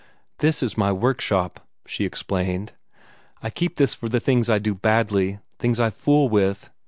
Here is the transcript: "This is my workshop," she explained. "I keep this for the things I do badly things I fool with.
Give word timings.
"This 0.39 0.63
is 0.63 0.75
my 0.79 0.91
workshop," 0.91 1.59
she 1.85 2.05
explained. 2.05 2.71
"I 3.43 3.51
keep 3.51 3.75
this 3.75 3.93
for 3.93 4.09
the 4.09 4.19
things 4.19 4.49
I 4.49 4.57
do 4.57 4.73
badly 4.73 5.37
things 5.59 5.79
I 5.79 5.91
fool 5.91 6.27
with. 6.27 6.71